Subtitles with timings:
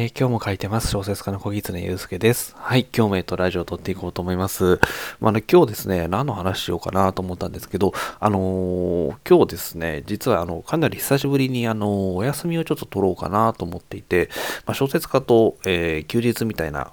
[0.00, 0.92] えー、今日も書いてます。
[0.92, 2.54] 小説家の小狐祐介です。
[2.56, 4.78] はい、今日もえっと、ラジオを撮っていこうと思います。
[5.18, 14.30] まあね、今日ですね、何の話しようかなと思ったんですけど、あのー、今日ですね、実はあの、かなり久しぶりにあの、お休みをちょっと取ろうかなと思っていて、
[14.66, 16.92] まあ、小説家と、え、休日みたいな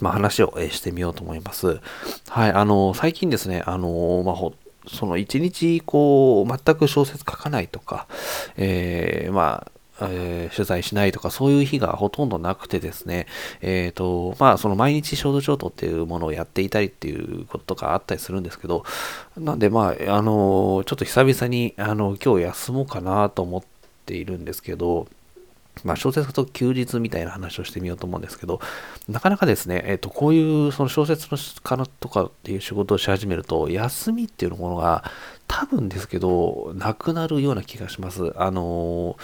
[0.00, 1.78] まあ、話を、えしてみようと思います。
[2.28, 4.36] はい、あの最近ですね、あのまあ、
[4.88, 8.08] その一日こう全く小説書かないとか、
[8.56, 13.26] えー、まあえー、取材しないとか、そういう日がほとんどなくてですね、
[13.60, 18.84] えっ、ー、と、まあ、その毎日衝動ショートっていうものをやっていたりっていうこととかあったりするんですけど、
[19.36, 23.62] なんで、まあ、あの、ちょっと久々に、あの、今日休もうかなと思っ
[24.04, 25.08] ているんですけど、
[25.84, 28.60] まあ、小説と休日みたいな話をしてみようと思うんですけど、
[29.08, 35.04] なかなかですね、えっ、ー、と、こういうその小説の家とかっていう仕事をし始めると、休みっていうものが
[35.46, 38.32] 多分ですけど、なくなるような気がします。
[38.36, 39.16] あの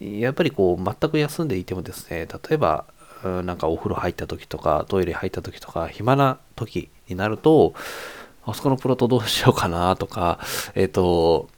[0.00, 2.84] やっぱりこう、全く休んでいてもですね、例えば、
[3.24, 7.74] なんかお風呂入った時とか、トイレ入った時とか、暇な時になると、
[8.44, 10.38] あそこのプロットどうしようかなとか、
[10.74, 11.48] えっ、ー、と、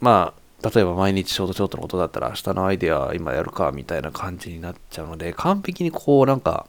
[0.00, 6.66] まあ、例えば毎日ショートショートのことだったら明日のアイデア今やるかみたいな感じになっちゃうので、完璧にこうなんか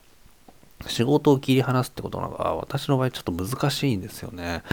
[0.88, 4.64] 仕事を切り離すってことが私の場合ちょっと難しいんですよね。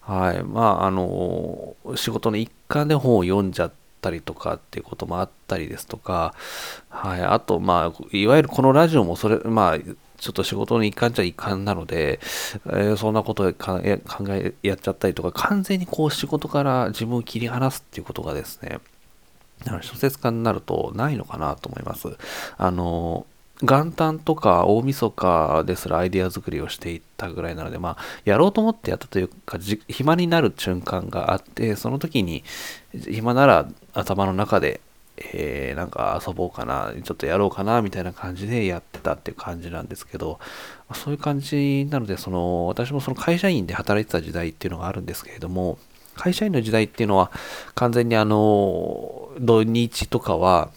[0.00, 0.42] はい。
[0.42, 6.34] まあ、あの、仕事の一環で本を読んじゃったりとかっていうこともあったりですとか、
[6.88, 7.22] はい。
[7.22, 12.20] あと、まあ、いわゆるこのラジオもそれ、まあ、ちょっと仕事の一環じゃ一環なので、
[12.66, 18.80] えー、そんなこと考えやっちゃったりとか、完全にこう仕事から自分を切り離すっていうことがですね、
[19.82, 22.08] 小説家になるとないのかなと思います。
[22.56, 23.26] あの、
[23.62, 29.58] 元旦とか大晦日ですらアイデア作りをしていったぐらいなので、まあ、やろうと思ってやったというか、
[29.88, 32.42] 暇になる瞬間があって、その時に、
[32.92, 34.80] 暇なら頭の中で、
[35.16, 40.38] えー、なんか遊ぼうかな、ちょっとやろうかな、みたいな感じでやってたっていう感じなんですけど、
[40.88, 45.78] まあ、そういう感じなので、その、私もその会社員で働いてた時代っていうのがあるんですけれども、
[46.16, 47.30] 会社員の時代っていうのは、
[47.74, 50.70] 完全にあの、土日とかは、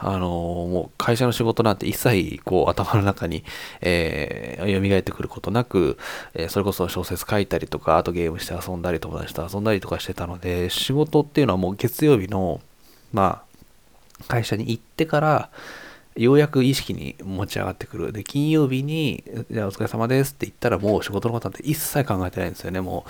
[0.00, 3.44] あのもう会社の仕事なんて一切こう頭の中に、
[3.80, 5.98] えー、蘇ってくることなく、
[6.34, 12.60] えー、それこそ小説書いたりとか、あとゲームして遊んだり友達と遊んだりとかしてたので、仕事っていうのはもう月曜日の、
[13.12, 13.42] ま
[14.20, 15.50] あ、会社に行ってから、
[16.16, 18.12] ようやく意識に持ち上がってくる。
[18.12, 22.80] で、金曜日に、じゃあお疲れ様ですって言ったらもう仕事のことなんて一切考えてないんですよね。
[22.80, 23.06] も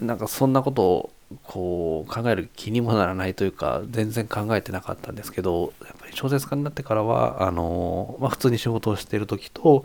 [0.00, 1.10] う、なんかそんなことを
[1.44, 9.84] こう考える気にもならないというか全然考えてなかったんですけどやっぱり小説家になってからはあの、まあ、普通に仕事をしている時と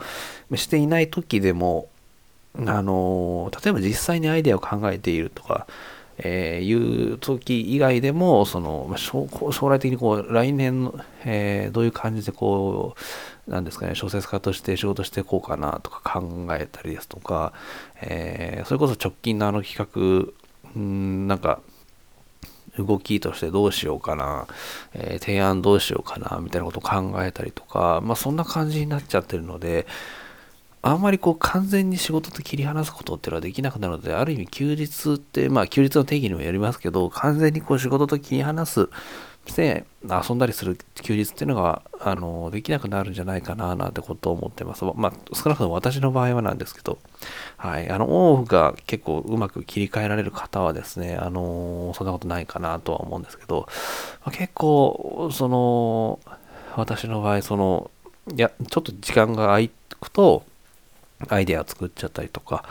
[0.55, 1.89] していない時でも
[2.55, 5.67] あの例えば実際にアイデアを考えているとか、
[6.17, 9.27] えー、いう時以外でもその、ま、将
[9.69, 10.93] 来的にこう来年、
[11.25, 12.95] えー、どういう感じでこ
[13.47, 17.51] うなんですかね小説家として仕事していこうかなとか考えたりですとか、
[18.01, 19.77] えー、それこそ直近のあの企
[20.27, 20.31] 画
[20.75, 21.62] うんなんか
[22.78, 24.47] 動きとしてどうしようかな、
[24.94, 29.85] えー、提案どうしようかなみたいなことを考えたりとか、まあそんな感じになっちゃってるので、
[30.81, 38.90] あんまりこう完全に仕事と切り離すことっていうのはできなくなるので、ある意味休日って、まあ休日の定義にもよりますけど、完全にこう仕事と切り離す
[39.45, 44.85] して遊んだりする休日っていうのがあのできなくなるんじゃないかななんてことを思ってます。
[44.95, 46.97] まあ少なくとも私の場合はなんですけど、
[47.57, 53.67] はい、あのオンオフが結構うまく切り替えられる方はですね、あのそんなことないかなとは思うんですけど、
[54.25, 56.19] まあ、結構その
[56.75, 57.91] 私の場合その
[58.33, 59.67] いやちょっと時間が空
[59.99, 60.43] くと
[61.27, 62.63] アイデア作っちゃったりとか、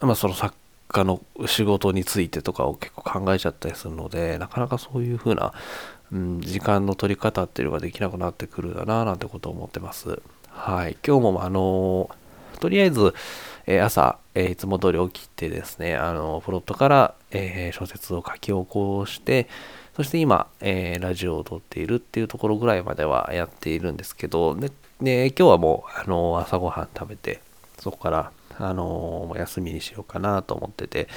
[0.00, 0.54] まあその作
[0.96, 5.52] 家の仕事についてとかを結構考えちゃったりするので、なかなかそういう風な、
[6.12, 10.20] うん、時間の取り方っていうのができなくなってくるだななんてことを思ってます。
[10.48, 10.96] はい。
[11.06, 12.10] 今日もあの
[12.60, 13.14] とりあえず、
[13.66, 19.48] えー、朝、えー、いつも通り起きてですね、あのプロットから、えー、小説を書き起こして、
[19.96, 24.70] そして今、えラジオを撮っているっていうところぐらいまではやっているんですけど、で、
[25.00, 27.40] で今日はもう、あの朝ごはん食べて、
[27.78, 31.08] そこからあのー、休みにしようかなと思ってて、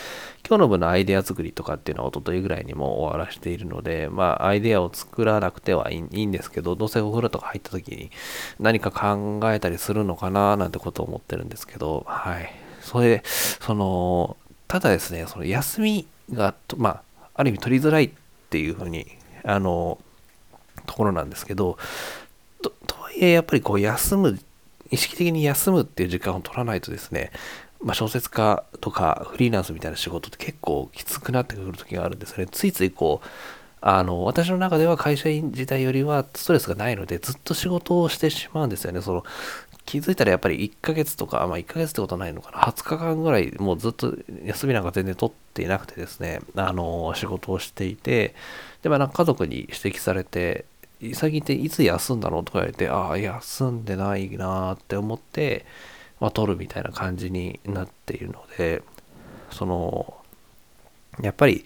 [0.47, 8.11] 今日の分のアイデア作りとかっていうのは一昨日ぐらいにも終わらしているので、まあ、アイデアを作らなくてはいいんですけど、どうせお風呂とか入った時に
[8.59, 12.51] 何か考えたりするのかななんてことを思ってるんですけど、はい。
[12.81, 14.37] それ、その、
[14.67, 18.09] ただですね、その休みが、まあ、ある意味取りづらいっ
[18.49, 19.07] ていうふうに、
[19.43, 19.97] あの、
[20.85, 21.77] ところなんですけど、
[22.61, 24.39] ととはいえ、やっぱりこう休む
[24.91, 27.31] 意識的に休むっていう時間を取らないとですね、
[27.81, 32.47] まあ、小説家とかフリーランスみたいな仕事って結構きつくなってくる時があるんですよね。
[32.51, 33.27] ついついこう、
[33.81, 39.01] あの、私の中では会社員時代よりはストレスがないので、ずっと仕事をしてしまうんですよね。
[39.01, 39.23] その、
[39.85, 42.59] 気づいたらやっぱり1ヶ月とか、まあ1ヶ月ってことはないのかな。
[42.59, 44.13] 20日間ぐらい、もうずっと
[44.43, 48.35] 休みなんか全然取っていなくてですね、あの、仕事をしていて、
[48.81, 50.65] で、まあなんか家族に指摘されて、
[51.13, 52.43] 最近っていつ休んだの？
[52.43, 55.65] とか言われて、ああ、休んでないなーって思って、
[56.19, 58.83] まあ取るみたいな感じになっているので、
[59.51, 60.13] その、
[61.21, 61.65] やっぱり、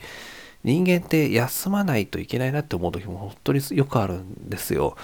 [0.64, 4.96] 人間って休まないといけないなって思う時も本当によくあるんですよ。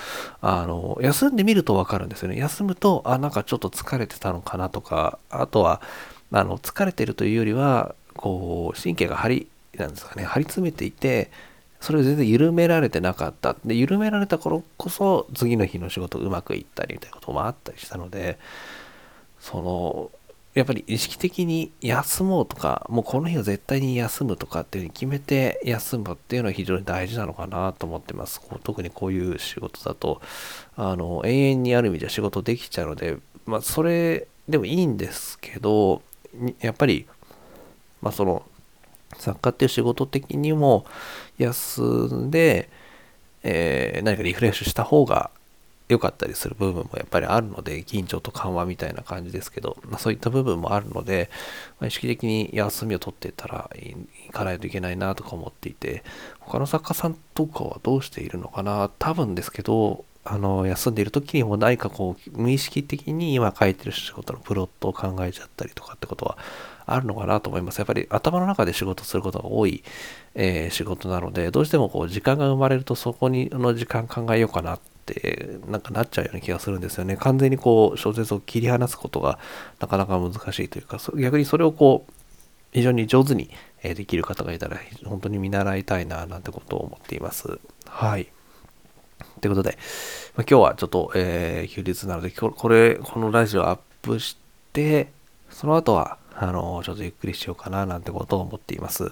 [0.41, 2.37] あの、休んでみるとわかるんですよね。
[2.37, 5.81] 休むと、あ、なんかちょっと疲れてたのかなとか、あとは、
[6.31, 11.29] あの、疲れてるというよりは、こう、神経が張り、なんですかね、張り詰めていて、
[11.79, 13.55] それを全然緩められてなかった。
[13.65, 18.37] で、緩められた頃こそ、次の日の仕事うまくいったりみたいなこともあったりしたので、
[19.39, 20.11] その、
[20.55, 28.41] やっぱり意識的に休もうとか、もうこの日は絶対に休むとかっていうふうに決めて休むっていうのは非常に大事なのかなと思ってます。
[28.41, 30.21] こう特にこういう仕事だと、
[30.75, 36.01] あの、永遠にある意味じゃ仕事できちゃうので、まあ、それでもいいんですけど、
[36.59, 37.07] やっぱり、
[38.01, 38.43] まあ、その、
[39.17, 40.85] 作家っていう仕事的にも
[41.37, 42.69] 休んで、
[43.43, 45.31] えー、何かリフレッシュした方が
[45.87, 51.31] 良かったりする部分もやっぱりあるので、緊張と緩和みたいな感じですけど、まあ、そういった部分もあるので、
[51.79, 53.95] まあ、意識的に休みを取ってたらい
[54.31, 56.03] かないといけないなとか思っていて、
[56.39, 58.91] 他の作家さんとかはどうしているのかな？
[58.99, 66.37] 多分ですけど、あの、休んでいる時にも何かこう、無意識的に今書いてる仕事のプロットを考えちゃったりとかってことは
[66.93, 67.79] あるのかなと思います。
[67.79, 69.83] やっぱり頭の中で仕事することが多い、
[70.35, 77.17] えー、仕事なので、どうしてもこう、時間が生まれるとそこにの時間考えようかなってなんかなっちゃうような気がするんですよね。
[77.17, 79.39] 完全にこう小説を切り離すことが
[79.79, 82.13] なかなか難しいというか、逆にそれをこう
[82.71, 83.49] 非常に上手に
[83.81, 87.59] できる方がいたら本当に見習いたいななんてことを思っています。
[87.87, 88.31] はい。
[89.41, 89.77] ということで、
[90.35, 94.37] 今日はちょっと、えー、休日なので、これ、このラジオアップし
[94.73, 95.11] て、
[95.49, 99.11] その後は、あの、ちょっとゆっくりしようかななんてことを思っています。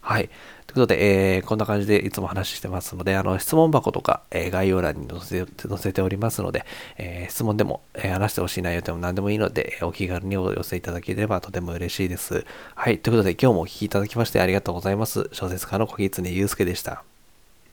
[0.00, 0.30] はい。
[0.66, 6.64] ということで、えー、こんな感じでいつも話してますので、あの、質問箱とか、えー、概要欄に載せ載せておりますので、
[6.96, 12.44] えー、質問でも、え話してほしい内容でも何でもいいので、お気軽にお寄せいただければとても嬉しいです。
[12.74, 12.98] はい。
[12.98, 15.28] ということで、今日もお聴きいただきましてありがとうございます。
[15.32, 17.11] 小説家の小木常祐介でした。